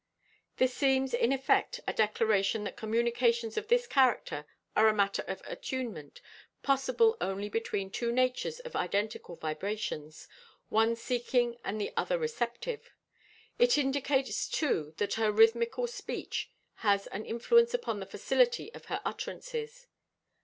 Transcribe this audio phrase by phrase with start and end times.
[0.57, 5.43] This seems, in effect, a declaration that communications of this character are a matter of
[5.45, 6.21] attunement,
[6.63, 10.27] possible only between two natures of identical vibrations,
[10.69, 12.89] one seeking and the other receptive.
[13.59, 19.01] It indicates too that her rhythmical speech has an influence upon the facility of her
[19.05, 19.85] utterances.